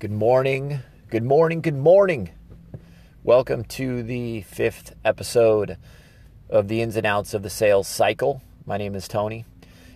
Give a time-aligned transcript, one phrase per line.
[0.00, 2.30] Good morning, good morning, good morning.
[3.22, 5.76] Welcome to the fifth episode
[6.48, 8.40] of the ins and outs of the sales cycle.
[8.64, 9.44] My name is Tony.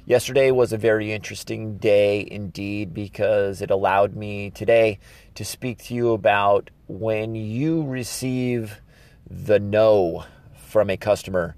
[0.04, 4.98] Yesterday was a very interesting day indeed because it allowed me today
[5.36, 8.82] to speak to you about when you receive
[9.27, 11.57] the no from a customer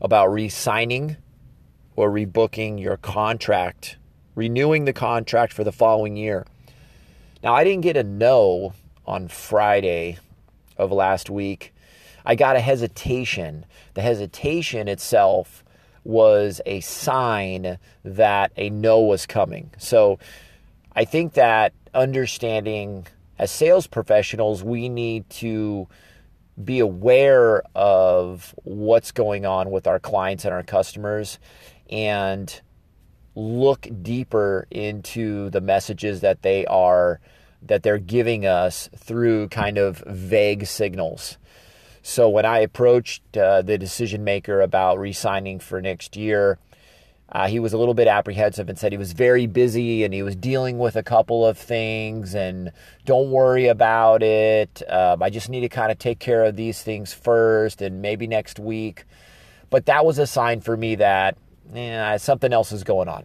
[0.00, 1.18] about re signing
[1.94, 3.98] or rebooking your contract,
[4.34, 6.46] renewing the contract for the following year.
[7.42, 8.72] Now, I didn't get a no
[9.04, 10.18] on Friday
[10.76, 11.74] of last week.
[12.24, 13.66] I got a hesitation.
[13.94, 15.64] The hesitation itself
[16.04, 19.70] was a sign that a no was coming.
[19.78, 20.20] So
[20.94, 23.06] I think that understanding
[23.38, 25.88] as sales professionals, we need to
[26.62, 31.40] be aware of what's going on with our clients and our customers
[31.90, 32.60] and
[33.34, 37.20] look deeper into the messages that they are
[37.66, 41.38] that they're giving us through kind of vague signals.
[42.02, 46.58] So when I approached uh, the decision maker about re-signing for next year,
[47.30, 50.22] uh, he was a little bit apprehensive and said he was very busy and he
[50.22, 52.72] was dealing with a couple of things and
[53.06, 54.82] don't worry about it.
[54.88, 58.26] Um, I just need to kind of take care of these things first and maybe
[58.26, 59.04] next week.
[59.70, 61.38] But that was a sign for me that
[61.74, 63.24] eh, something else is going on.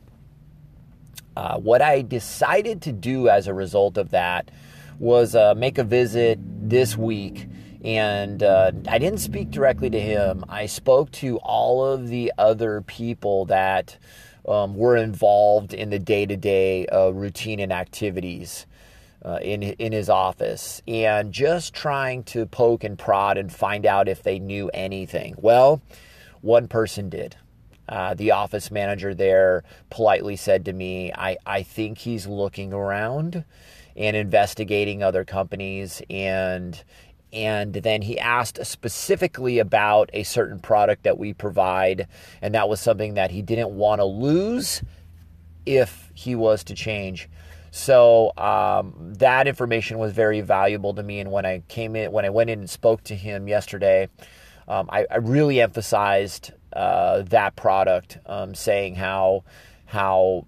[1.37, 4.49] Uh, what I decided to do as a result of that
[4.97, 7.47] was uh, make a visit this week.
[7.83, 10.43] And uh, I didn't speak directly to him.
[10.49, 13.99] I spoke to all of the other people that
[14.47, 18.65] um, were involved in the day to day routine and activities.
[19.25, 24.07] Uh, in in his office and just trying to poke and prod and find out
[24.07, 25.33] if they knew anything.
[25.37, 25.81] Well,
[26.41, 27.35] one person did.
[27.89, 33.45] Uh, the office manager there politely said to me, I, I think he's looking around
[33.95, 36.83] and investigating other companies and
[37.33, 42.07] and then he asked specifically about a certain product that we provide
[42.41, 44.81] and that was something that he didn't want to lose
[45.65, 47.29] if he was to change.
[47.71, 52.25] So um, that information was very valuable to me and when i came in when
[52.25, 54.09] i went in and spoke to him yesterday
[54.67, 59.43] um, I, I, really emphasized uh, that product, um, saying how
[59.87, 60.45] how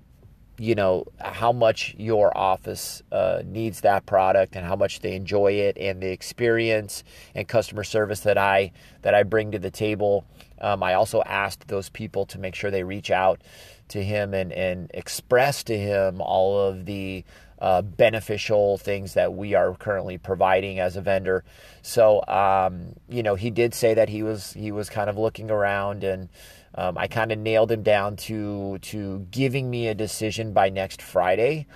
[0.59, 5.53] you know how much your office uh, needs that product and how much they enjoy
[5.53, 7.03] it and the experience
[7.33, 10.23] and customer service that I that I bring to the table.
[10.61, 13.41] Um, I also asked those people to make sure they reach out
[13.87, 17.23] to him and and express to him all of the
[17.59, 21.43] uh, beneficial things that we are currently providing as a vendor.
[21.81, 25.51] So, um, you know, he did say that he was he was kind of looking
[25.51, 26.29] around, and
[26.75, 31.01] um, I kind of nailed him down to to giving me a decision by next
[31.01, 31.67] Friday,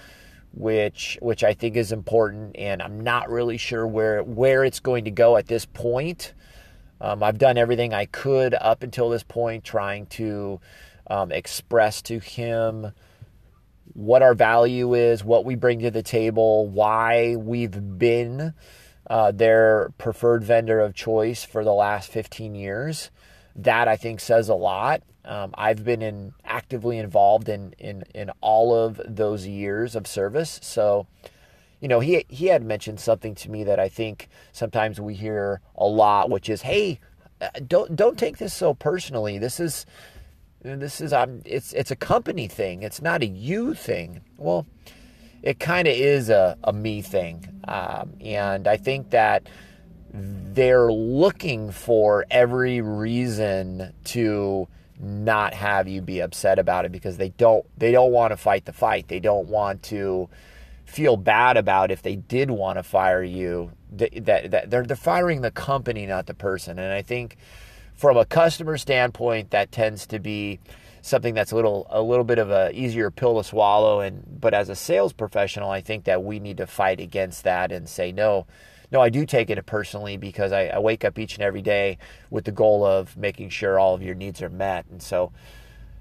[0.54, 2.56] which which I think is important.
[2.58, 6.34] And I'm not really sure where where it's going to go at this point.
[7.02, 10.62] Um, I've done everything I could up until this point, trying to
[11.08, 12.94] um, express to him
[13.94, 18.54] what our value is, what we bring to the table, why we've been
[19.10, 23.12] uh, their preferred vendor of choice for the last 15 years.
[23.56, 25.04] That I think says a lot.
[25.26, 30.60] Um, I've been in actively involved in, in in all of those years of service.
[30.64, 31.06] So,
[31.80, 35.62] you know, he he had mentioned something to me that I think sometimes we hear
[35.76, 37.00] a lot, which is, "Hey,
[37.40, 39.38] uh, don't don't take this so personally.
[39.38, 39.86] This is
[40.64, 41.14] this is
[41.46, 42.84] it's it's a company thing.
[42.84, 44.22] It's not a you thing.
[44.38, 44.66] Well,
[45.42, 49.48] it kind of is a, a me thing, um, and I think that
[50.14, 54.68] they're looking for every reason to
[55.00, 58.66] not have you be upset about it because they don't they don't want to fight
[58.66, 59.08] the fight.
[59.08, 60.30] They don't want to
[60.86, 63.72] feel bad about if they did want to fire you.
[63.92, 66.80] That, that, that they're they're firing the company, not the person.
[66.80, 67.38] And I think
[67.96, 70.60] from a customer standpoint, that tends to be
[71.02, 74.00] something that's a little a little bit of a easier pill to swallow.
[74.00, 77.72] And but as a sales professional, I think that we need to fight against that
[77.72, 78.48] and say no.
[78.92, 81.98] No, I do take it personally because I, I wake up each and every day
[82.30, 84.86] with the goal of making sure all of your needs are met.
[84.92, 85.32] And so,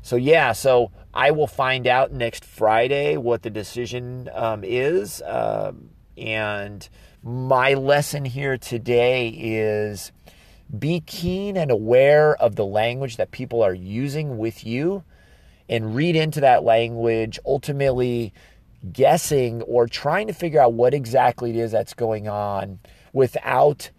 [0.03, 5.23] so yeah, so I will find out next Friday what the decision um, is.
[5.25, 5.89] Um,
[6.19, 6.87] and
[7.23, 10.13] my lesson here today is
[10.79, 15.05] be keen and aware of the language that people are using with you
[15.69, 18.33] and read into that language, ultimately
[18.93, 22.79] guessing or trying to figure out what exactly it is that's going on
[23.13, 23.91] without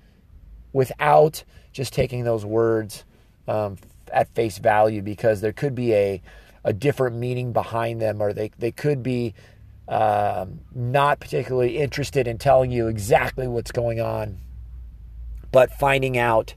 [0.74, 3.06] without just taking those words
[3.48, 3.78] um,
[4.12, 6.22] at face value because there could be a,
[6.64, 9.34] a different meaning behind them or they, they could be
[9.88, 14.38] Um, not particularly interested in telling you exactly what's going on,
[15.53, 16.55] but finding out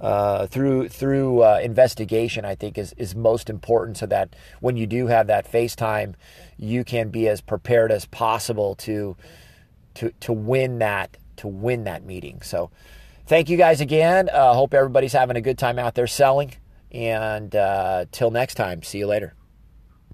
[0.00, 4.88] uh, through through uh, investigation, I think is is most important, so that when you
[4.88, 6.14] do have that FaceTime,
[6.58, 9.16] you can be as prepared as possible to
[9.94, 12.42] to to win that to win that meeting.
[12.42, 12.70] So,
[13.26, 14.28] thank you guys again.
[14.28, 16.54] Uh, hope everybody's having a good time out there selling.
[16.90, 19.34] And uh, till next time, see you later.